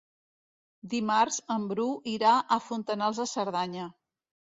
[0.93, 3.91] Dimarts en Bru irà a Fontanals de Cerdanya.